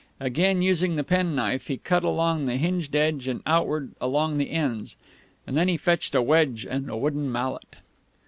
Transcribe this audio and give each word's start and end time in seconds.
Again 0.19 0.63
using 0.63 0.95
the 0.95 1.03
penknife, 1.03 1.67
he 1.67 1.77
cut 1.77 2.03
along 2.03 2.47
the 2.47 2.57
hinged 2.57 2.95
edge 2.95 3.27
and 3.27 3.43
outward 3.45 3.93
along 4.01 4.39
the 4.39 4.49
ends; 4.49 4.95
and 5.45 5.55
then 5.55 5.67
he 5.67 5.77
fetched 5.77 6.15
a 6.15 6.23
wedge 6.23 6.65
and 6.67 6.89
a 6.89 6.97
wooden 6.97 7.31
mallet. 7.31 7.75